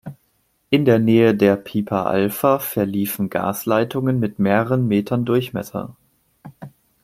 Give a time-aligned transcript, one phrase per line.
[0.71, 5.95] In der Nähe der Piper Alpha verliefen Gasleitungen mit mehreren Metern Durchmesser.